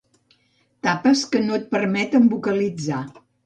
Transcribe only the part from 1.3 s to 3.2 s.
que no et permeten vocalitzar.